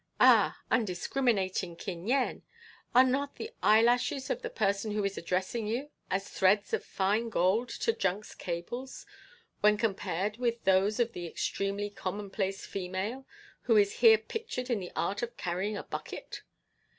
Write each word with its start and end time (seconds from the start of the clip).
Ah, 0.19 0.57
undiscriminating 0.71 1.75
Kin 1.75 2.07
Yen! 2.07 2.41
are 2.95 3.03
not 3.03 3.35
the 3.35 3.51
eyelashes 3.61 4.31
of 4.31 4.41
the 4.41 4.49
person 4.49 4.89
who 4.93 5.03
is 5.03 5.15
addressing 5.15 5.67
you 5.67 5.91
as 6.09 6.27
threads 6.27 6.73
of 6.73 6.83
fine 6.83 7.29
gold 7.29 7.69
to 7.69 7.93
junk's 7.93 8.33
cables 8.33 9.05
when 9.59 9.77
compared 9.77 10.37
with 10.37 10.63
those 10.63 10.99
of 10.99 11.13
the 11.13 11.27
extremely 11.27 11.91
commonplace 11.91 12.65
female 12.65 13.27
who 13.69 13.77
is 13.77 13.99
here 13.99 14.17
pictured 14.17 14.71
in 14.71 14.79
the 14.79 14.91
art 14.95 15.21
of 15.21 15.37
carrying 15.37 15.77
a 15.77 15.83
bucket? 15.83 16.41